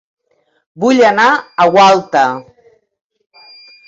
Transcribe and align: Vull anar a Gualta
Vull 0.83 1.01
anar 1.09 1.25
a 1.33 1.67
Gualta 1.75 2.23